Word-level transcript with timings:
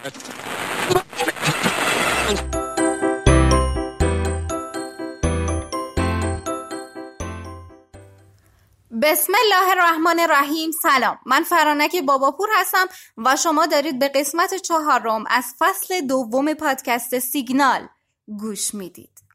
بسم 0.00 0.12
الله 9.44 9.70
الرحمن 9.70 10.20
الرحیم. 10.20 10.70
سلام. 10.82 11.18
من 11.26 11.42
فرانک 11.42 11.96
باباپور 12.06 12.48
هستم 12.56 12.86
و 13.16 13.36
شما 13.36 13.66
دارید 13.66 13.98
به 13.98 14.08
قسمت 14.08 14.54
چهارم 14.54 15.24
از 15.30 15.44
فصل 15.58 16.00
دوم 16.00 16.54
پادکست 16.54 17.18
سیگنال 17.18 17.88
گوش 18.26 18.74
می‌دید. 18.74 19.29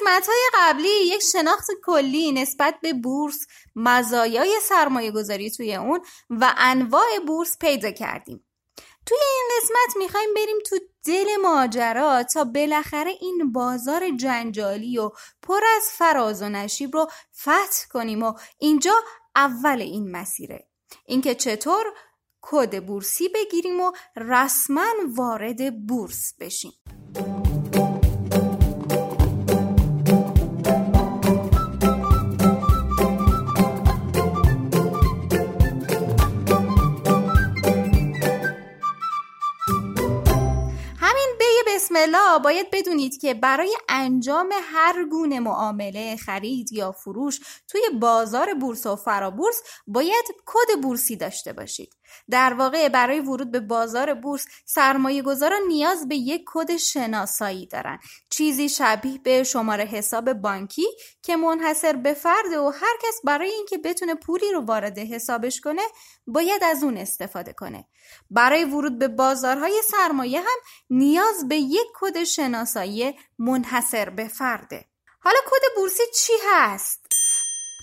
قسمت 0.00 0.28
های 0.28 0.50
قبلی 0.54 0.88
یک 0.88 1.22
شناخت 1.32 1.66
کلی 1.84 2.32
نسبت 2.32 2.74
به 2.82 2.92
بورس 2.92 3.46
مزایای 3.76 4.60
سرمایه 4.68 5.10
گذاری 5.10 5.50
توی 5.50 5.74
اون 5.74 6.00
و 6.30 6.54
انواع 6.56 7.18
بورس 7.26 7.58
پیدا 7.58 7.90
کردیم. 7.90 8.46
توی 9.06 9.18
این 9.20 9.48
قسمت 9.56 9.96
می‌خوایم 9.96 10.34
بریم 10.34 10.56
تو 10.66 10.76
دل 11.06 11.36
ماجرا 11.42 12.22
تا 12.22 12.44
بالاخره 12.44 13.10
این 13.20 13.52
بازار 13.52 14.10
جنجالی 14.16 14.98
و 14.98 15.10
پر 15.42 15.60
از 15.76 15.82
فراز 15.92 16.42
و 16.42 16.48
نشیب 16.48 16.96
رو 16.96 17.06
فتح 17.40 17.88
کنیم 17.90 18.22
و 18.22 18.34
اینجا 18.58 18.94
اول 19.36 19.80
این 19.80 20.10
مسیره. 20.10 20.68
اینکه 21.06 21.34
چطور 21.34 21.86
کد 22.40 22.86
بورسی 22.86 23.28
بگیریم 23.28 23.80
و 23.80 23.92
رسما 24.16 24.86
وارد 25.16 25.86
بورس 25.86 26.34
بشیم. 26.40 26.72
الله 42.14 42.38
باید 42.38 42.70
بدونید 42.72 43.20
که 43.20 43.34
برای 43.34 43.76
انجام 43.88 44.48
هر 44.62 45.04
گونه 45.04 45.40
معامله 45.40 46.16
خرید 46.16 46.72
یا 46.72 46.92
فروش 46.92 47.40
توی 47.68 47.80
بازار 48.00 48.54
بورس 48.54 48.86
و 48.86 48.96
فرابورس 48.96 49.62
باید 49.86 50.24
کد 50.46 50.80
بورسی 50.82 51.16
داشته 51.16 51.52
باشید. 51.52 51.94
در 52.30 52.54
واقع 52.54 52.88
برای 52.88 53.20
ورود 53.20 53.50
به 53.50 53.60
بازار 53.60 54.14
بورس 54.14 54.46
سرمایه 54.64 55.22
گذاران 55.22 55.62
نیاز 55.68 56.08
به 56.08 56.16
یک 56.16 56.44
کد 56.46 56.76
شناسایی 56.76 57.66
دارن. 57.66 57.98
چیزی 58.30 58.68
شبیه 58.68 59.18
به 59.18 59.42
شماره 59.44 59.84
حساب 59.84 60.32
بانکی 60.32 60.86
که 61.22 61.36
منحصر 61.36 61.92
به 61.92 62.14
فرد 62.14 62.52
و 62.52 62.70
هر 62.70 62.96
کس 63.02 63.20
برای 63.24 63.50
اینکه 63.50 63.78
بتونه 63.78 64.14
پولی 64.14 64.52
رو 64.52 64.60
وارد 64.60 64.98
حسابش 64.98 65.60
کنه 65.60 65.82
باید 66.26 66.64
از 66.64 66.82
اون 66.82 66.96
استفاده 66.96 67.52
کنه. 67.52 67.84
برای 68.30 68.64
ورود 68.64 68.98
به 68.98 69.08
بازارهای 69.08 69.82
سرمایه 69.90 70.40
هم 70.40 70.58
نیاز 70.90 71.48
به 71.48 71.56
یک 71.56 71.86
کد 72.00 72.24
شناسایی 72.24 73.18
منحصر 73.38 74.10
به 74.10 74.28
فرده. 74.28 74.84
حالا 75.20 75.38
کد 75.46 75.76
بورسی 75.76 76.02
چی 76.14 76.32
هست؟ 76.50 76.99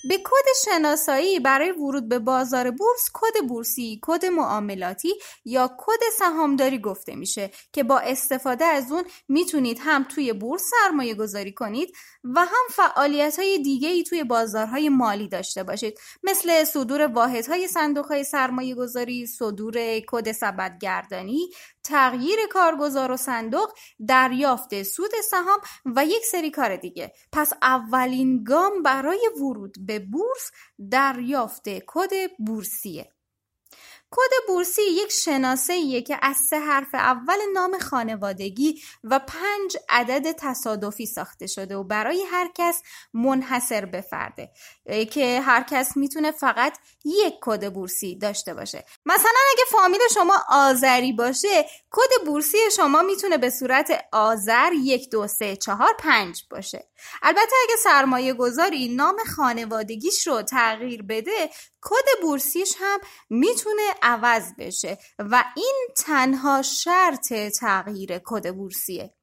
به 0.10 0.18
کد 0.18 0.46
شناسایی 0.66 1.40
برای 1.40 1.72
ورود 1.72 2.10
به 2.10 2.20
بازار 2.20 2.72
بورس 2.72 3.10
کد 3.14 3.48
بورسی، 3.48 4.00
کد 4.02 4.26
معاملاتی 4.26 5.14
یا 5.46 5.76
کد 5.78 6.00
سهامداری 6.18 6.80
گفته 6.80 7.16
میشه 7.16 7.52
که 7.74 7.84
با 7.84 8.00
استفاده 8.00 8.66
از 8.66 8.92
اون 8.92 9.04
می‌تونید 9.28 9.78
هم 9.82 10.04
توی 10.04 10.34
بورس 10.34 10.64
سرمایه 10.72 11.16
گذاری 11.16 11.54
کنید 11.54 11.96
و 12.24 12.40
هم 12.40 12.68
فعالیت 12.72 13.40
های 13.40 13.58
دیگه 13.58 13.90
ای 13.90 14.04
توی 14.04 14.24
بازارهای 14.24 14.90
مالی 14.90 15.28
داشته 15.28 15.64
باشید. 15.64 16.00
مثل 16.24 16.64
صدور 16.64 17.02
واحدهای 17.02 17.68
صندوق 17.68 18.06
های 18.06 18.24
سرمایه 18.24 18.76
گذاری، 18.76 19.28
صدور 19.28 20.00
کد 20.08 20.32
سبدگردانی، 20.32 21.50
تغییر 21.84 22.40
کارگزار 22.52 23.12
و 23.12 23.18
صندوق 23.18 23.70
دریافت 24.08 24.84
سود 24.84 25.12
سهام 25.30 25.60
و 25.86 26.06
یک 26.06 26.26
سری 26.26 26.52
کار 26.52 26.76
دیگه. 26.76 27.12
پس 27.32 27.54
اولین 27.62 28.44
گام 28.44 28.84
برای 28.84 29.30
ورود 29.42 29.76
به 29.88 30.00
بورس 30.00 30.52
دریافت 30.92 31.70
کد 31.88 32.12
بورسیه. 32.40 33.12
کد 34.12 34.48
بورسی 34.48 34.82
یک 34.82 35.12
شناسه 35.12 36.02
که 36.02 36.18
از 36.22 36.36
سه 36.50 36.60
حرف 36.60 36.96
اول 36.96 37.38
نام 37.54 37.78
خانوادگی 37.78 38.82
و 39.04 39.20
پنج 39.20 39.78
عدد 39.90 40.32
تصادفی 40.32 41.06
ساخته 41.06 41.48
شده 41.48 41.76
و 41.76 41.84
برای 41.84 42.24
هر 42.32 42.50
کس 42.56 42.82
منحصر 43.14 43.86
به 43.86 44.02
فرده 44.02 44.52
که 45.12 45.42
هر 45.42 45.64
کس 45.70 45.98
می‌تونه 45.98 46.32
فقط 46.32 46.78
یک 47.06 47.34
کد 47.42 47.74
بورسی 47.74 48.18
داشته 48.18 48.54
باشه. 48.54 48.86
مثلا 49.06 49.40
اگه 49.52 49.64
فامیل 49.72 50.02
شما 50.14 50.38
آذری 50.50 51.14
باشه 51.14 51.66
کد 51.92 52.26
بورسی 52.26 52.58
شما 52.76 53.02
می‌تونه 53.02 53.38
به 53.38 53.50
صورت 53.50 54.06
آذر 54.12 54.72
یک 54.74 55.10
دو 55.10 55.28
سه 55.28 55.56
چهار 55.56 55.94
پنج 56.00 56.44
باشه. 56.50 56.90
البته 57.22 57.56
اگه 57.64 57.76
سرمایه 57.84 58.34
گذاری 58.34 58.96
نام 58.96 59.18
خانوادگیش 59.36 60.28
رو 60.28 60.42
تغییر 60.42 61.04
بده 61.04 61.50
کد 61.82 62.22
بورسیش 62.22 62.74
هم 62.80 63.00
می‌تونه 63.30 63.84
عوض 64.02 64.54
بشه 64.60 64.98
و 65.20 65.44
این 65.56 65.88
تنها 66.06 66.62
شرط 66.62 67.34
تغییر 67.60 68.20
کد 68.26 68.56
بورسیه. 68.56 69.17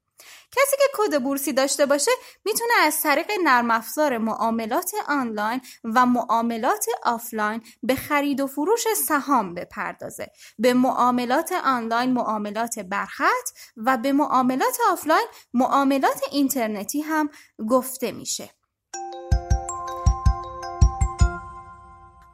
کسی 0.57 0.77
که 0.77 0.85
کد 0.95 1.23
بورسی 1.23 1.53
داشته 1.53 1.87
باشه 1.87 2.11
می‌تونه 2.45 2.73
از 2.83 3.03
طریق 3.03 3.31
نرم 3.45 3.71
افزار 3.71 4.19
معاملات 4.19 4.93
آنلاین 5.09 5.61
و 5.85 6.07
معاملات 6.07 6.87
آفلاین 7.03 7.63
به 7.83 7.95
خرید 7.95 8.41
و 8.41 8.47
فروش 8.47 8.85
سهام 9.09 9.55
بپردازه. 9.55 10.31
به 10.59 10.75
معاملات 10.75 11.53
آنلاین 11.53 12.13
معاملات 12.13 12.79
برخط 12.79 13.49
و 13.77 13.97
به 13.97 14.13
معاملات 14.13 14.79
آفلاین 14.93 15.27
معاملات 15.55 16.21
اینترنتی 16.33 17.01
هم 17.01 17.31
گفته 17.69 18.13
میشه. 18.13 18.51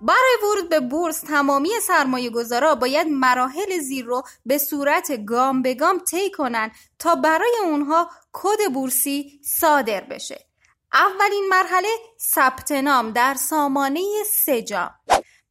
برای 0.00 0.36
ورود 0.42 0.68
به 0.68 0.80
بورس 0.80 1.20
تمامی 1.20 1.70
سرمایه 1.82 2.30
گذارا 2.30 2.74
باید 2.74 3.06
مراحل 3.06 3.78
زیر 3.78 4.04
رو 4.04 4.22
به 4.46 4.58
صورت 4.58 5.24
گام 5.24 5.62
به 5.62 5.74
گام 5.74 5.98
طی 5.98 6.30
کنن 6.30 6.70
تا 6.98 7.14
برای 7.14 7.56
اونها 7.64 8.10
کد 8.32 8.72
بورسی 8.74 9.40
صادر 9.44 10.00
بشه. 10.00 10.46
اولین 10.92 11.48
مرحله 11.48 11.88
ثبت 12.34 12.72
نام 12.72 13.10
در 13.10 13.34
سامانه 13.34 14.02
سجا 14.32 14.90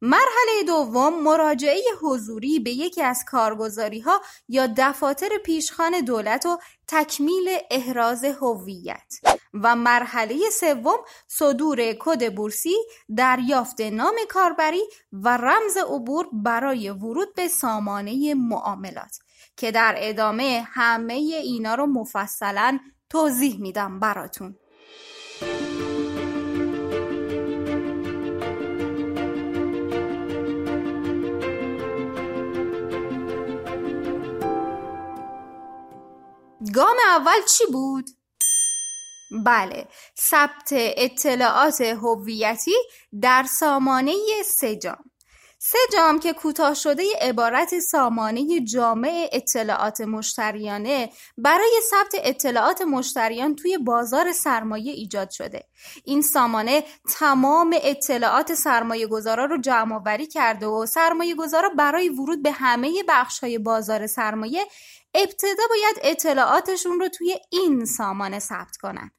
مرحله 0.02 0.62
دوم 0.66 1.22
مراجعه 1.22 1.82
حضوری 2.02 2.60
به 2.60 2.70
یکی 2.70 3.02
از 3.02 3.24
کارگزاری 3.26 4.00
ها 4.00 4.20
یا 4.48 4.68
دفاتر 4.76 5.28
پیشخان 5.44 6.00
دولت 6.00 6.46
و 6.46 6.58
تکمیل 6.88 7.48
احراز 7.70 8.24
هویت. 8.24 9.14
و 9.54 9.76
مرحله 9.76 10.50
سوم 10.50 10.98
صدور 11.28 11.92
کد 11.98 12.34
بورسی 12.34 12.76
دریافت 13.16 13.80
نام 13.80 14.14
کاربری 14.28 14.82
و 15.12 15.36
رمز 15.36 15.76
عبور 15.76 16.28
برای 16.32 16.90
ورود 16.90 17.34
به 17.34 17.48
سامانه 17.48 18.34
معاملات 18.34 19.18
که 19.56 19.70
در 19.70 19.94
ادامه 19.98 20.66
همه 20.72 21.14
اینا 21.14 21.74
رو 21.74 21.86
مفصلا 21.86 22.78
توضیح 23.10 23.60
میدم 23.60 24.00
براتون 24.00 24.56
گام 36.74 36.96
اول 37.06 37.42
چی 37.48 37.64
بود؟ 37.72 38.19
بله. 39.30 39.88
ثبت 40.20 40.68
اطلاعات 40.72 41.80
هویتی 41.80 42.74
در 43.20 43.46
سامانه 43.58 44.14
سجام 44.44 45.10
سجام 45.62 46.20
که 46.20 46.32
کوتاه 46.32 46.74
شده 46.74 47.02
عبارت 47.20 47.78
سامانه 47.78 48.60
جامع 48.60 49.28
اطلاعات 49.32 50.00
مشتریانه 50.00 51.10
برای 51.38 51.80
ثبت 51.90 52.14
اطلاعات 52.14 52.82
مشتریان 52.82 53.56
توی 53.56 53.78
بازار 53.78 54.32
سرمایه 54.32 54.92
ایجاد 54.92 55.30
شده. 55.30 55.64
این 56.04 56.22
سامانه 56.22 56.84
تمام 57.18 57.76
اطلاعات 57.82 58.54
سرمایه 58.54 59.06
گذارا 59.06 59.44
رو 59.44 59.60
جمع 59.60 59.96
آوری 59.96 60.26
کرده 60.26 60.66
و 60.66 60.86
سرمایه 60.86 61.34
گذارا 61.34 61.68
برای 61.68 62.08
ورود 62.08 62.42
به 62.42 62.52
همه 62.52 62.92
بخش 63.08 63.38
های 63.38 63.58
بازار 63.58 64.06
سرمایه 64.06 64.66
ابتدا 65.14 65.62
باید 65.70 66.00
اطلاعاتشون 66.02 67.00
رو 67.00 67.08
توی 67.08 67.36
این 67.50 67.84
سامانه 67.84 68.38
ثبت 68.38 68.76
کنن. 68.76 69.10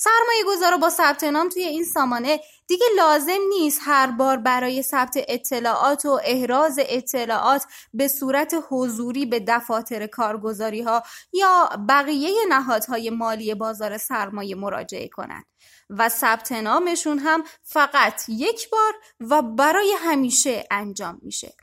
سرمایه 0.00 0.44
گذارا 0.46 0.76
با 0.76 0.90
ثبت 0.90 1.24
نام 1.24 1.48
توی 1.48 1.62
این 1.62 1.84
سامانه 1.84 2.40
دیگه 2.66 2.86
لازم 2.96 3.38
نیست 3.48 3.80
هر 3.84 4.06
بار 4.10 4.36
برای 4.36 4.82
ثبت 4.82 5.14
اطلاعات 5.28 6.04
و 6.04 6.20
احراز 6.24 6.78
اطلاعات 6.82 7.64
به 7.94 8.08
صورت 8.08 8.64
حضوری 8.68 9.26
به 9.26 9.44
دفاتر 9.48 10.06
کارگزاری 10.06 10.82
ها 10.82 11.02
یا 11.32 11.70
بقیه 11.88 12.32
نهادهای 12.48 13.10
مالی 13.10 13.54
بازار 13.54 13.98
سرمایه 13.98 14.54
مراجعه 14.54 15.08
کنند 15.08 15.44
و 15.90 16.08
ثبت 16.08 16.52
نامشون 16.52 17.18
هم 17.18 17.44
فقط 17.62 18.22
یک 18.28 18.70
بار 18.70 18.92
و 19.20 19.42
برای 19.42 19.94
همیشه 19.98 20.64
انجام 20.70 21.18
میشه. 21.22 21.54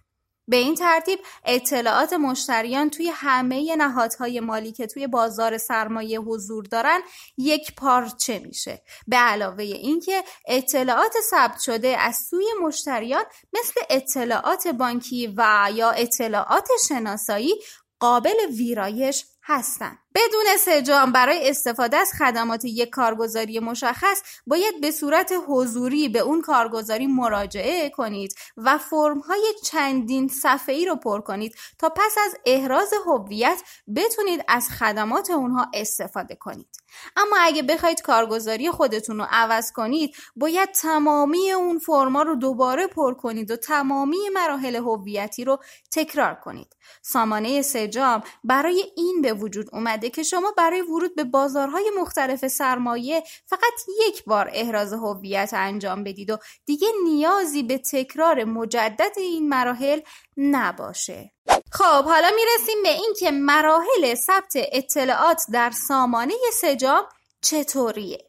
به 0.48 0.58
این 0.58 0.76
ترتیب 0.76 1.20
اطلاعات 1.46 2.14
مشتریان 2.14 2.90
توی 2.90 3.10
همه 3.14 3.76
نهادهای 3.76 4.40
مالی 4.40 4.72
که 4.72 4.88
توی 4.88 5.08
بازار 5.08 5.58
سرمایه 5.58 6.20
حضور 6.20 6.66
دارن 6.66 7.02
یک 7.38 7.76
پارچه 7.76 8.40
میشه. 8.40 8.82
به 9.08 9.18
علاوه 9.18 9.64
اینکه 9.64 10.24
اطلاعات 10.48 11.14
ثبت 11.30 11.60
شده 11.60 11.98
از 12.00 12.16
سوی 12.30 12.46
مشتریان 12.62 13.24
مثل 13.54 13.82
اطلاعات 13.90 14.68
بانکی 14.68 15.34
و 15.38 15.70
یا 15.74 15.92
اطلاعات 15.92 16.68
شناسایی 16.90 17.54
قابل 18.00 18.36
ویرایش 18.58 19.26
هستند. 19.48 19.98
بدون 20.16 20.58
سجام 20.60 21.12
برای 21.12 21.50
استفاده 21.50 21.98
از 21.98 22.12
خدمات 22.20 22.66
یک 22.66 22.90
کارگزاری 22.90 23.60
مشخص 23.60 24.22
باید 24.48 24.82
به 24.82 24.92
صورت 24.92 25.34
حضوری 25.48 26.10
به 26.10 26.20
اون 26.20 26.42
کارگزاری 26.42 27.08
مراجعه 27.08 27.90
کنید 27.90 28.36
و 28.58 28.78
فرمهای 28.78 29.54
چندین 29.64 30.28
صفحه‌ای 30.28 30.86
رو 30.86 30.96
پر 30.96 31.22
کنید 31.22 31.56
تا 31.80 31.90
پس 31.90 32.16
از 32.26 32.36
احراز 32.46 32.94
هویت 33.08 33.62
بتونید 33.96 34.44
از 34.48 34.70
خدمات 34.70 35.30
اونها 35.30 35.68
استفاده 35.74 36.36
کنید 36.36 36.68
اما 37.16 37.38
اگه 37.40 37.64
بخواید 37.64 38.02
کارگزاری 38.02 38.72
خودتون 38.72 39.18
رو 39.18 39.26
عوض 39.30 39.72
کنید 39.72 40.16
باید 40.36 40.72
تمامی 40.72 41.52
اون 41.52 41.80
فرما 41.80 42.22
رو 42.22 42.36
دوباره 42.36 42.88
پر 42.88 43.14
کنید 43.14 43.52
و 43.52 43.56
تمامی 43.56 44.18
مراحل 44.34 44.76
هویتی 44.76 45.44
رو 45.44 45.60
تکرار 45.92 46.36
کنید 46.36 46.76
سامانه 47.02 47.62
سجام 47.62 48.24
برای 48.44 48.84
این 48.96 49.22
به 49.22 49.34
وجود 49.40 49.70
اومده 49.74 50.10
که 50.10 50.24
شما 50.24 50.54
برای 50.58 50.82
ورود 50.82 51.16
به 51.16 51.24
بازارهای 51.24 51.92
مختلف 52.02 52.48
سرمایه 52.48 53.24
فقط 53.46 53.74
یک 54.08 54.24
بار 54.26 54.50
احراز 54.54 54.94
هویت 54.94 55.50
انجام 55.54 56.04
بدید 56.04 56.30
و 56.30 56.38
دیگه 56.66 56.88
نیازی 57.04 57.64
به 57.64 57.78
تکرار 57.78 58.44
مجدد 58.44 59.12
این 59.18 59.50
مراحل 59.50 60.00
نباشه. 60.38 61.32
خب 61.72 62.04
حالا 62.04 62.30
می‌رسیم 62.36 62.84
به 62.84 62.90
اینکه 62.90 63.32
مراحل 63.32 64.16
ثبت 64.16 64.54
اطلاعات 64.56 65.42
در 65.54 65.72
سامانه 65.72 66.34
سجام 66.54 67.04
چطوریه؟ 67.42 68.27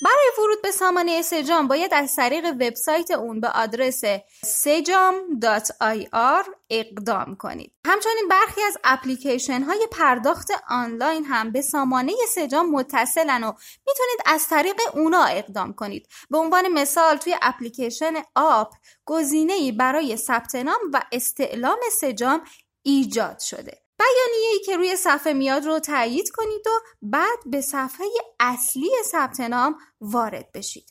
برای 0.00 0.30
ورود 0.38 0.62
به 0.62 0.70
سامانه 0.70 1.22
سجام 1.22 1.68
باید 1.68 1.94
از 1.94 2.16
طریق 2.16 2.44
وبسایت 2.44 3.10
اون 3.10 3.40
به 3.40 3.48
آدرس 3.48 4.04
sejam.ir 4.44 6.46
اقدام 6.70 7.36
کنید. 7.36 7.72
همچنین 7.86 8.28
برخی 8.30 8.62
از 8.62 8.76
اپلیکیشن 8.84 9.62
های 9.62 9.88
پرداخت 9.92 10.50
آنلاین 10.68 11.24
هم 11.24 11.52
به 11.52 11.62
سامانه 11.62 12.12
سجام 12.34 12.70
متصلن 12.70 13.44
و 13.44 13.52
می‌تونید 13.86 14.20
از 14.26 14.48
طریق 14.48 14.80
اونا 14.94 15.24
اقدام 15.24 15.72
کنید. 15.72 16.08
به 16.30 16.38
عنوان 16.38 16.68
مثال 16.68 17.16
توی 17.16 17.36
اپلیکیشن 17.42 18.14
آپ 18.34 18.74
گزینه‌ای 19.04 19.72
برای 19.72 20.16
ثبت 20.16 20.54
نام 20.54 20.80
و 20.92 21.02
استعلام 21.12 21.78
سجام 22.00 22.44
ایجاد 22.82 23.38
شده. 23.38 23.87
بیانیه 23.98 24.48
ای 24.52 24.58
که 24.58 24.76
روی 24.76 24.96
صفحه 24.96 25.32
میاد 25.32 25.66
رو 25.66 25.78
تایید 25.78 26.30
کنید 26.30 26.66
و 26.66 26.70
بعد 27.02 27.38
به 27.46 27.60
صفحه 27.60 28.06
اصلی 28.40 28.90
ثبت 29.04 29.40
نام 29.40 29.78
وارد 30.00 30.52
بشید. 30.52 30.86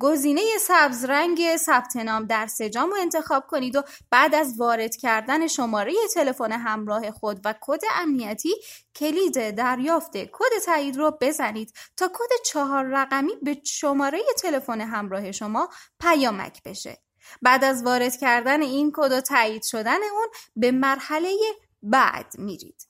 گزینه 0.00 0.42
سبز 0.60 1.04
رنگ 1.04 1.56
ثبت 1.56 1.96
نام 1.96 2.24
در 2.24 2.46
سجام 2.46 2.90
رو 2.90 2.96
انتخاب 3.00 3.46
کنید 3.46 3.76
و 3.76 3.82
بعد 4.10 4.34
از 4.34 4.54
وارد 4.58 4.96
کردن 4.96 5.46
شماره 5.46 5.92
تلفن 6.14 6.52
همراه 6.52 7.10
خود 7.10 7.40
و 7.44 7.54
کد 7.60 7.80
امنیتی 7.94 8.54
کلید 8.96 9.50
دریافت 9.50 10.16
کد 10.16 10.58
تایید 10.64 10.96
رو 10.96 11.18
بزنید 11.20 11.72
تا 11.96 12.08
کد 12.08 12.44
چهار 12.46 12.84
رقمی 12.84 13.32
به 13.42 13.60
شماره 13.64 14.22
تلفن 14.42 14.80
همراه 14.80 15.32
شما 15.32 15.68
پیامک 16.00 16.62
بشه. 16.62 16.98
بعد 17.42 17.64
از 17.64 17.82
وارد 17.82 18.16
کردن 18.16 18.62
این 18.62 18.92
کد 18.94 19.12
و 19.12 19.20
تایید 19.20 19.62
شدن 19.62 20.02
اون 20.02 20.28
به 20.56 20.72
مرحله 20.72 21.36
بعد 21.82 22.34
میرید. 22.38 22.87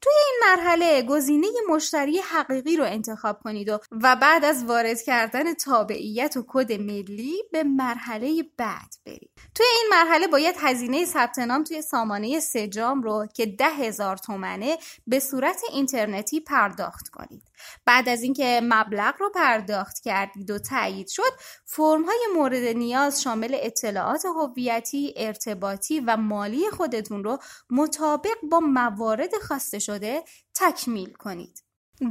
توی 0.00 0.12
این 0.26 0.40
مرحله 0.44 1.02
گزینه 1.02 1.46
مشتری 1.68 2.18
حقیقی 2.18 2.76
رو 2.76 2.84
انتخاب 2.84 3.40
کنید 3.40 3.68
و, 3.68 3.78
و 3.90 4.16
بعد 4.16 4.44
از 4.44 4.64
وارد 4.64 5.02
کردن 5.02 5.54
تابعیت 5.54 6.36
و 6.36 6.44
کد 6.48 6.72
ملی 6.72 7.34
به 7.52 7.62
مرحله 7.62 8.44
بعد 8.56 8.94
برید. 9.06 9.30
توی 9.54 9.66
این 9.76 9.86
مرحله 9.90 10.26
باید 10.26 10.54
هزینه 10.58 11.04
ثبت 11.04 11.38
نام 11.38 11.64
توی 11.64 11.82
سامانه 11.82 12.40
سجام 12.40 13.02
رو 13.02 13.26
که 13.34 13.46
ده 13.46 13.70
هزار 13.70 14.16
تومنه 14.16 14.78
به 15.06 15.20
صورت 15.20 15.60
اینترنتی 15.72 16.40
پرداخت 16.40 17.08
کنید. 17.08 17.42
بعد 17.84 18.08
از 18.08 18.22
اینکه 18.22 18.60
مبلغ 18.64 19.14
رو 19.18 19.30
پرداخت 19.30 20.00
کردید 20.00 20.50
و 20.50 20.58
تایید 20.58 21.08
شد 21.08 21.32
فرم 21.64 22.04
های 22.04 22.18
مورد 22.34 22.62
نیاز 22.62 23.22
شامل 23.22 23.56
اطلاعات 23.60 24.24
هویتی، 24.26 25.14
ارتباطی 25.16 26.00
و 26.00 26.16
مالی 26.16 26.70
خودتون 26.70 27.24
رو 27.24 27.38
مطابق 27.70 28.36
با 28.50 28.60
موارد 28.60 29.30
خواسته 29.76 29.78
شده 29.78 30.22
تکمیل 30.54 31.12
کنید. 31.12 31.62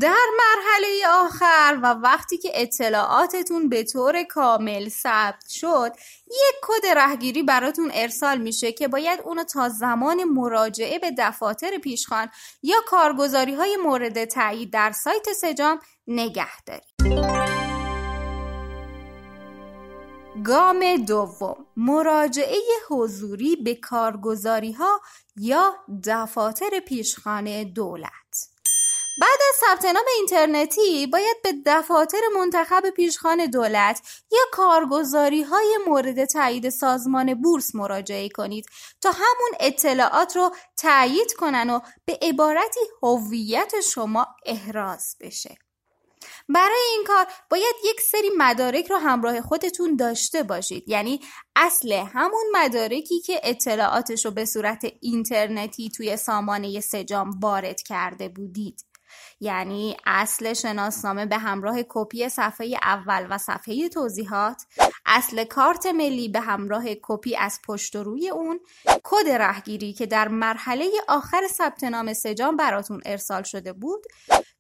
در 0.01 0.25
مرحله 0.37 1.07
آخر 1.07 1.79
و 1.83 1.93
وقتی 1.93 2.37
که 2.37 2.51
اطلاعاتتون 2.53 3.69
به 3.69 3.83
طور 3.83 4.23
کامل 4.23 4.89
ثبت 4.89 5.49
شد 5.49 5.91
یک 6.27 6.55
کد 6.63 6.87
رهگیری 6.97 7.43
براتون 7.43 7.91
ارسال 7.93 8.37
میشه 8.37 8.71
که 8.71 8.87
باید 8.87 9.19
اونو 9.25 9.43
تا 9.43 9.69
زمان 9.69 10.23
مراجعه 10.23 10.99
به 10.99 11.11
دفاتر 11.17 11.77
پیشخان 11.77 12.27
یا 12.63 12.77
کارگزاری 12.87 13.53
های 13.53 13.77
مورد 13.83 14.25
تایید 14.25 14.73
در 14.73 14.91
سایت 14.91 15.33
سجام 15.33 15.79
نگه 16.07 16.61
دارید 16.65 17.44
گام 20.43 20.97
دوم 20.97 21.65
مراجعه 21.77 22.61
حضوری 22.89 23.55
به 23.55 23.75
کارگزاری 23.75 24.71
ها 24.71 25.01
یا 25.35 25.75
دفاتر 26.05 26.79
پیشخانه 26.79 27.63
دولت. 27.63 28.49
بعد 29.21 29.39
از 29.49 29.55
ثبت 29.59 29.85
نام 29.85 30.03
اینترنتی 30.17 31.07
باید 31.07 31.41
به 31.43 31.53
دفاتر 31.65 32.19
منتخب 32.37 32.89
پیشخان 32.89 33.45
دولت 33.45 34.01
یا 34.31 34.39
کارگزاری 34.51 35.43
های 35.43 35.77
مورد 35.87 36.25
تایید 36.25 36.69
سازمان 36.69 37.41
بورس 37.41 37.75
مراجعه 37.75 38.29
کنید 38.29 38.65
تا 39.01 39.11
همون 39.11 39.51
اطلاعات 39.59 40.35
رو 40.35 40.51
تایید 40.77 41.33
کنن 41.33 41.69
و 41.69 41.79
به 42.05 42.19
عبارتی 42.21 42.79
هویت 43.03 43.73
شما 43.93 44.27
احراز 44.45 45.15
بشه. 45.19 45.64
برای 46.49 46.87
این 46.91 47.03
کار 47.07 47.25
باید 47.49 47.75
یک 47.85 48.01
سری 48.01 48.29
مدارک 48.37 48.87
رو 48.87 48.97
همراه 48.97 49.41
خودتون 49.41 49.95
داشته 49.95 50.43
باشید. 50.43 50.89
یعنی 50.89 51.19
اصل 51.55 51.91
همون 51.91 52.45
مدارکی 52.53 53.21
که 53.21 53.41
اطلاعاتش 53.43 54.25
رو 54.25 54.31
به 54.31 54.45
صورت 54.45 54.85
اینترنتی 55.01 55.89
توی 55.89 56.17
سامانه 56.17 56.79
سجام 56.79 57.29
وارد 57.39 57.81
کرده 57.81 58.29
بودید. 58.29 58.85
یعنی 59.39 59.97
اصل 60.05 60.53
شناسنامه 60.53 61.25
به 61.25 61.37
همراه 61.37 61.77
کپی 61.89 62.29
صفحه 62.29 62.77
اول 62.83 63.27
و 63.29 63.37
صفحه 63.37 63.89
توضیحات 63.89 64.61
اصل 65.05 65.43
کارت 65.43 65.85
ملی 65.85 66.29
به 66.29 66.39
همراه 66.39 66.83
کپی 67.01 67.35
از 67.35 67.59
پشت 67.67 67.95
و 67.95 68.03
روی 68.03 68.29
اون 68.29 68.59
کد 69.03 69.29
رهگیری 69.29 69.93
که 69.93 70.05
در 70.05 70.27
مرحله 70.27 70.91
آخر 71.07 71.47
ثبت 71.47 71.83
نام 71.83 72.13
سجام 72.13 72.57
براتون 72.57 73.01
ارسال 73.05 73.43
شده 73.43 73.73
بود 73.73 74.05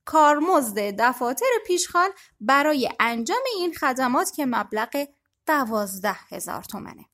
کارمزد 0.05 0.79
دفاتر 0.79 1.45
پیشخان 1.67 2.09
برای 2.39 2.89
انجام 2.99 3.43
این 3.55 3.73
خدمات 3.73 4.31
که 4.31 4.45
مبلغ 4.45 5.07
دوازده 5.47 6.15
هزار 6.29 6.63
تومنه. 6.63 7.05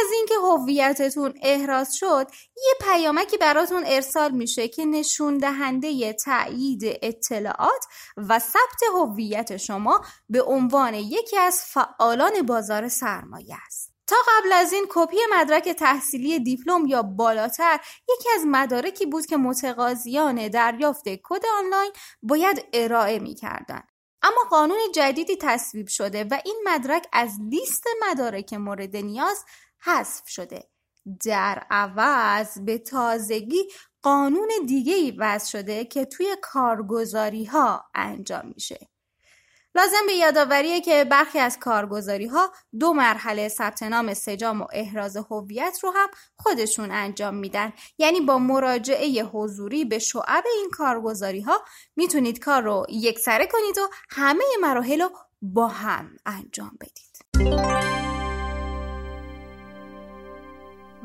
از 0.00 0.12
اینکه 0.12 0.34
هویتتون 0.34 1.34
احراز 1.42 1.94
شد 1.94 2.26
یه 2.56 2.74
پیامکی 2.80 3.36
براتون 3.36 3.82
ارسال 3.86 4.30
میشه 4.30 4.68
که 4.68 4.84
نشون 4.84 5.38
دهنده 5.38 6.12
تایید 6.12 6.82
اطلاعات 7.02 7.84
و 8.16 8.38
ثبت 8.38 8.82
هویت 8.94 9.56
شما 9.56 10.04
به 10.28 10.42
عنوان 10.42 10.94
یکی 10.94 11.38
از 11.38 11.60
فعالان 11.64 12.42
بازار 12.42 12.88
سرمایه 12.88 13.56
است. 13.66 13.94
تا 14.06 14.16
قبل 14.28 14.52
از 14.52 14.72
این 14.72 14.86
کپی 14.90 15.16
مدرک 15.32 15.68
تحصیلی 15.68 16.38
دیپلم 16.38 16.86
یا 16.86 17.02
بالاتر 17.02 17.80
یکی 18.08 18.28
از 18.34 18.42
مدارکی 18.46 19.06
بود 19.06 19.26
که 19.26 19.36
متقاضیان 19.36 20.48
دریافت 20.48 21.08
کد 21.08 21.42
آنلاین 21.58 21.92
باید 22.22 22.64
ارائه 22.72 23.18
می‌کردن 23.18 23.82
اما 24.22 24.44
قانون 24.50 24.78
جدیدی 24.94 25.36
تصویب 25.40 25.86
شده 25.88 26.24
و 26.24 26.38
این 26.44 26.62
مدرک 26.64 27.06
از 27.12 27.30
لیست 27.50 27.84
مدارک 28.10 28.54
مورد 28.54 28.96
نیاز 28.96 29.44
حذف 29.84 30.28
شده. 30.28 30.68
در 31.24 31.66
عوض 31.70 32.58
به 32.58 32.78
تازگی 32.78 33.62
قانون 34.02 34.50
دیگه 34.66 34.94
ای 34.94 35.10
وضع 35.10 35.46
شده 35.46 35.84
که 35.84 36.04
توی 36.04 36.36
کارگزاری 36.42 37.44
ها 37.44 37.84
انجام 37.94 38.52
میشه. 38.54 38.88
لازم 39.74 40.06
به 40.06 40.12
یادآوریه 40.12 40.80
که 40.80 41.04
برخی 41.04 41.38
از 41.38 41.58
کارگزاری 41.58 42.26
ها 42.26 42.52
دو 42.80 42.92
مرحله 42.92 43.48
ثبت 43.48 43.82
نام 43.82 44.14
سجام 44.14 44.62
و 44.62 44.66
احراز 44.72 45.16
هویت 45.16 45.78
رو 45.82 45.90
هم 45.90 46.08
خودشون 46.36 46.90
انجام 46.90 47.34
میدن. 47.34 47.72
یعنی 47.98 48.20
با 48.20 48.38
مراجعه 48.38 49.22
حضوری 49.22 49.84
به 49.84 49.98
شعب 49.98 50.44
این 50.54 50.70
کارگزاری 50.72 51.40
ها 51.40 51.64
می‌تونید 51.96 52.38
کار 52.38 52.62
رو 52.62 52.86
یکسره 52.88 53.46
کنید 53.46 53.78
و 53.78 53.88
همه 54.10 54.44
مراحل 54.62 55.00
رو 55.00 55.10
با 55.42 55.66
هم 55.66 56.16
انجام 56.26 56.78
بدید. 56.80 58.23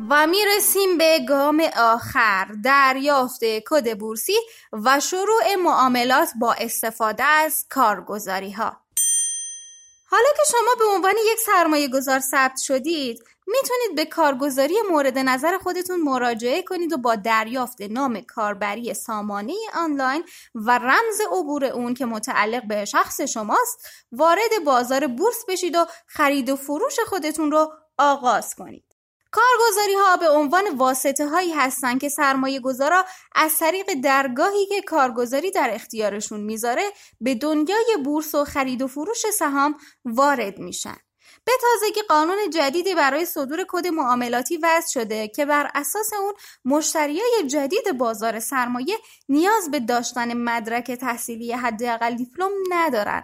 و 0.08 0.28
می‌رسیم 0.28 0.98
به 0.98 1.20
گام 1.28 1.64
آخر 1.78 2.48
دریافت 2.64 3.40
کد 3.44 3.98
بورسی 3.98 4.36
و 4.72 5.00
شروع 5.00 5.56
معاملات 5.64 6.30
با 6.40 6.54
استفاده 6.54 7.24
از 7.24 7.66
کارگزاری 7.70 8.52
ها 8.52 8.78
حالا 10.10 10.28
که 10.38 10.44
شما 10.52 10.76
به 10.80 10.86
عنوان 10.96 11.14
یک 11.32 11.40
سرمایه 11.46 11.88
گذار 11.88 12.20
ثبت 12.20 12.60
شدید 12.60 13.24
می‌تونید 13.48 13.96
به 13.96 14.06
کارگزاری 14.06 14.76
مورد 14.92 15.18
نظر 15.18 15.58
خودتون 15.58 16.02
مراجعه 16.02 16.64
کنید 16.64 16.94
و 16.94 16.98
با 16.98 17.16
دریافت 17.16 17.82
نام 17.82 18.22
کاربری 18.22 18.94
سامانه 18.94 19.54
آنلاین 19.76 20.24
و 20.56 20.78
رمز 20.78 21.22
عبور 21.32 21.66
اون 21.66 21.94
که 21.94 22.06
متعلق 22.06 22.68
به 22.68 22.86
شخص 22.86 23.22
شماست 23.22 23.88
وارد 24.12 24.64
بازار 24.66 25.08
بورس 25.08 25.46
بشید 25.48 25.76
و 25.76 25.86
خرید 26.08 26.50
و 26.50 26.56
فروش 26.56 26.96
خودتون 27.08 27.52
رو 27.52 27.74
آغاز 27.98 28.56
کنید. 28.56 28.89
کارگزاری 29.32 29.94
ها 29.94 30.18
به 30.18 30.30
عنوان 30.30 30.64
واسطه 30.76 31.28
هایی 31.28 31.52
هستند 31.52 32.02
که 32.02 32.10
سرمایه 32.10 32.60
گذارا 32.60 33.06
از 33.36 33.58
طریق 33.58 33.94
درگاهی 34.04 34.66
که 34.66 34.82
کارگزاری 34.82 35.52
در 35.52 35.70
اختیارشون 35.74 36.40
می‌ذاره 36.40 36.84
به 37.22 37.36
دنیای 37.36 37.98
بورس 38.04 38.36
و 38.36 38.46
خرید 38.46 38.82
و 38.82 38.88
فروش 38.88 39.30
سهام 39.34 39.78
وارد 40.06 40.60
میشن. 40.60 40.98
به 41.46 41.52
تازگی 41.62 42.02
قانون 42.02 42.50
جدیدی 42.50 42.96
برای 42.96 43.26
صدور 43.26 43.66
کد 43.68 43.88
معاملاتی 43.88 44.58
وضع 44.58 44.88
شده 44.92 45.28
که 45.28 45.46
بر 45.46 45.72
اساس 45.76 46.14
اون 46.14 46.34
مشتریای 46.66 47.44
جدید 47.48 47.98
بازار 47.98 48.40
سرمایه 48.40 48.98
نیاز 49.30 49.72
به 49.72 49.80
داشتن 49.80 50.34
مدرک 50.34 50.92
تحصیلی 50.92 51.52
حداقل 51.52 52.16
دیپلم 52.16 52.52
ندارن 52.70 53.24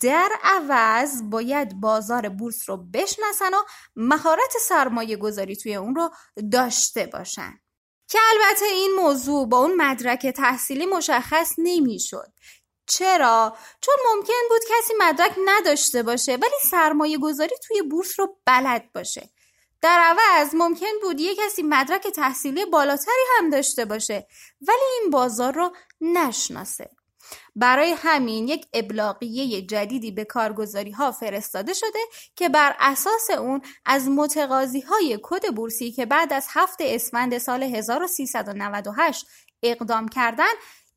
در 0.00 0.30
عوض 0.42 1.22
باید 1.30 1.80
بازار 1.80 2.28
بورس 2.28 2.68
رو 2.70 2.76
بشناسن 2.76 3.54
و 3.54 3.62
مهارت 3.96 4.52
سرمایه 4.60 5.16
گذاری 5.16 5.56
توی 5.56 5.74
اون 5.74 5.94
رو 5.94 6.10
داشته 6.52 7.06
باشن. 7.06 7.58
که 8.08 8.18
البته 8.30 8.64
این 8.64 8.92
موضوع 8.96 9.48
با 9.48 9.58
اون 9.58 9.76
مدرک 9.76 10.26
تحصیلی 10.26 10.86
مشخص 10.86 11.54
نمی‌شد. 11.58 12.32
چرا؟ 12.86 13.56
چون 13.80 13.94
ممکن 14.12 14.48
بود 14.48 14.60
کسی 14.70 14.94
مدرک 14.98 15.34
نداشته 15.44 16.02
باشه 16.02 16.32
ولی 16.32 16.70
سرمایه 16.70 17.18
گذاری 17.18 17.56
توی 17.66 17.82
بورس 17.82 18.20
رو 18.20 18.38
بلد 18.46 18.92
باشه. 18.94 19.30
در 19.80 19.98
عوض 19.98 20.54
ممکن 20.54 20.92
بود 21.02 21.20
یک 21.20 21.38
کسی 21.38 21.62
مدرک 21.62 22.06
تحصیلی 22.06 22.64
بالاتری 22.64 23.24
هم 23.38 23.50
داشته 23.50 23.84
باشه 23.84 24.26
ولی 24.68 25.00
این 25.00 25.10
بازار 25.10 25.52
رو 25.54 25.72
نشناسه. 26.00 26.90
برای 27.56 27.90
همین 27.90 28.48
یک 28.48 28.66
ابلاغیه 28.72 29.62
جدیدی 29.62 30.10
به 30.10 30.24
کارگزاری 30.24 30.90
ها 30.90 31.12
فرستاده 31.12 31.72
شده 31.72 31.98
که 32.36 32.48
بر 32.48 32.76
اساس 32.80 33.30
اون 33.30 33.60
از 33.84 34.08
متقاضی 34.08 34.80
های 34.80 35.18
کد 35.22 35.54
بورسی 35.54 35.92
که 35.92 36.06
بعد 36.06 36.32
از 36.32 36.46
هفت 36.50 36.78
اسفند 36.80 37.38
سال 37.38 37.62
1398 37.62 39.26
اقدام 39.62 40.08
کردن 40.08 40.52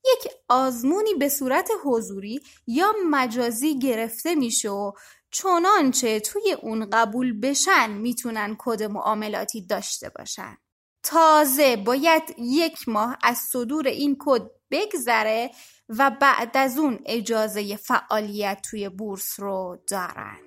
یک 0.05 0.31
آزمونی 0.49 1.13
به 1.13 1.29
صورت 1.29 1.69
حضوری 1.83 2.41
یا 2.67 2.93
مجازی 3.09 3.79
گرفته 3.79 4.35
میشه 4.35 4.69
و 4.69 4.91
چنانچه 5.31 6.19
توی 6.19 6.53
اون 6.61 6.89
قبول 6.89 7.39
بشن 7.39 7.91
می‌تونن 7.91 8.55
کد 8.59 8.83
معاملاتی 8.83 9.65
داشته 9.65 10.09
باشن. 10.09 10.57
تازه 11.03 11.75
باید 11.75 12.35
یک 12.37 12.89
ماه 12.89 13.17
از 13.23 13.37
صدور 13.37 13.87
این 13.87 14.17
کد 14.19 14.41
بگذره 14.75 15.51
و 15.89 16.11
بعد 16.21 16.57
از 16.57 16.77
اون 16.77 16.99
اجازه 17.05 17.75
فعالیت 17.75 18.59
توی 18.69 18.89
بورس 18.89 19.39
رو 19.39 19.77
دارن. 19.87 20.37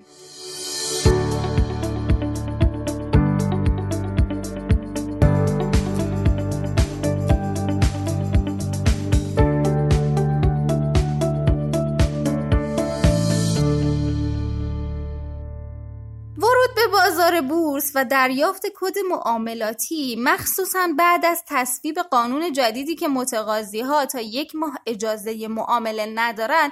بازار 17.04 17.40
بورس 17.40 17.92
و 17.94 18.04
دریافت 18.04 18.62
کد 18.74 18.98
معاملاتی 19.10 20.16
مخصوصا 20.18 20.88
بعد 20.98 21.24
از 21.24 21.42
تصویب 21.48 21.98
قانون 21.98 22.52
جدیدی 22.52 22.94
که 22.94 23.08
متقاضی 23.08 23.80
ها 23.80 24.06
تا 24.06 24.20
یک 24.20 24.54
ماه 24.54 24.74
اجازه 24.86 25.48
معامله 25.48 26.12
ندارن 26.14 26.70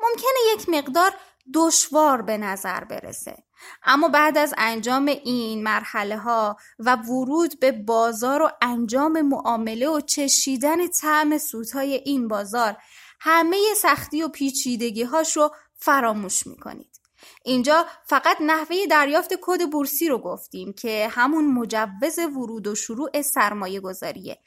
ممکنه 0.00 0.54
یک 0.54 0.68
مقدار 0.68 1.12
دشوار 1.54 2.22
به 2.22 2.38
نظر 2.38 2.84
برسه. 2.84 3.36
اما 3.82 4.08
بعد 4.08 4.38
از 4.38 4.54
انجام 4.58 5.06
این 5.06 5.62
مرحله 5.62 6.18
ها 6.18 6.56
و 6.78 6.96
ورود 6.96 7.60
به 7.60 7.72
بازار 7.72 8.42
و 8.42 8.50
انجام 8.62 9.22
معامله 9.22 9.88
و 9.88 10.00
چشیدن 10.00 10.86
طعم 10.86 11.38
سودهای 11.38 11.94
این 11.94 12.28
بازار 12.28 12.76
همه 13.20 13.56
سختی 13.76 14.22
و 14.22 14.28
پیچیدگی 14.28 15.02
هاش 15.02 15.36
رو 15.36 15.50
فراموش 15.78 16.46
می‌کنید. 16.46 17.00
اینجا 17.44 17.86
فقط 18.06 18.36
نحوه 18.40 18.76
دریافت 18.90 19.34
کد 19.40 19.70
بورسی 19.70 20.08
رو 20.08 20.18
گفتیم 20.18 20.72
که 20.72 21.08
همون 21.10 21.46
مجوز 21.46 22.18
ورود 22.18 22.66
و 22.66 22.74
شروع 22.74 23.22
سرمایه 23.22 23.80
گذاریه 23.80 24.38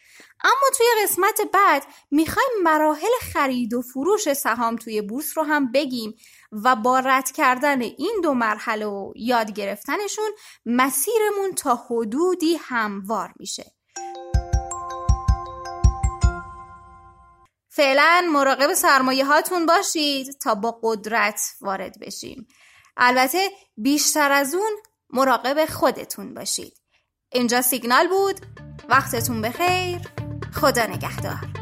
اما 0.44 0.70
توی 0.78 0.86
قسمت 1.04 1.42
بعد 1.54 1.84
می‌خوایم 2.12 2.64
مراحل 2.64 3.12
خرید 3.34 3.74
و 3.74 3.82
فروش 3.82 4.34
سهام 4.34 4.76
توی 4.76 5.02
بورس 5.02 5.38
رو 5.38 5.44
هم 5.44 5.72
بگیم 5.72 6.16
و 6.52 6.76
با 6.76 7.00
رد 7.00 7.32
کردن 7.32 7.82
این 7.82 8.20
دو 8.24 8.34
مرحله 8.34 8.86
و 8.86 9.14
یاد 9.16 9.52
گرفتنشون 9.52 10.32
مسیرمون 10.66 11.54
تا 11.58 11.76
حدودی 11.76 12.56
هموار 12.56 13.34
میشه. 13.40 13.72
فعلا 17.76 18.30
مراقب 18.34 18.74
سرمایه 18.74 19.26
هاتون 19.26 19.66
باشید 19.66 20.28
تا 20.42 20.56
با 20.56 20.80
قدرت 20.84 21.42
وارد 21.62 22.00
بشیم. 22.00 22.48
البته 22.98 23.50
بیشتر 23.78 24.32
از 24.32 24.54
اون 24.54 24.72
مراقب 25.10 25.66
خودتون 25.66 26.34
باشید. 26.34 26.74
اینجا 27.32 27.62
سیگنال 27.62 28.08
بود. 28.08 28.40
وقتتون 28.90 29.42
بخیر. 29.42 30.02
خدا 30.54 30.86
نگهدار. 30.86 31.53